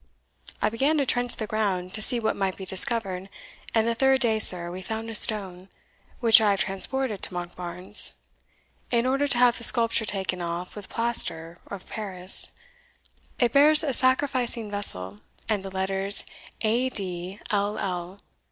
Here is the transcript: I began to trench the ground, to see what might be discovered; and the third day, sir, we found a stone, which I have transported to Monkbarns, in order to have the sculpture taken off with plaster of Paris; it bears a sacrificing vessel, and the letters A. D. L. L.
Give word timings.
I 0.63 0.69
began 0.71 0.97
to 0.97 1.05
trench 1.05 1.35
the 1.35 1.45
ground, 1.45 1.93
to 1.93 2.01
see 2.01 2.19
what 2.19 2.35
might 2.35 2.57
be 2.57 2.65
discovered; 2.65 3.29
and 3.75 3.87
the 3.87 3.93
third 3.93 4.19
day, 4.21 4.39
sir, 4.39 4.71
we 4.71 4.81
found 4.81 5.11
a 5.11 5.13
stone, 5.13 5.69
which 6.21 6.41
I 6.41 6.49
have 6.49 6.61
transported 6.61 7.21
to 7.21 7.31
Monkbarns, 7.35 8.13
in 8.89 9.05
order 9.05 9.27
to 9.27 9.37
have 9.37 9.59
the 9.59 9.63
sculpture 9.63 10.05
taken 10.05 10.41
off 10.41 10.75
with 10.75 10.89
plaster 10.89 11.59
of 11.67 11.85
Paris; 11.87 12.49
it 13.37 13.53
bears 13.53 13.83
a 13.83 13.93
sacrificing 13.93 14.71
vessel, 14.71 15.19
and 15.47 15.63
the 15.63 15.69
letters 15.69 16.25
A. 16.61 16.89
D. 16.89 17.39
L. 17.51 17.77
L. 17.77 18.21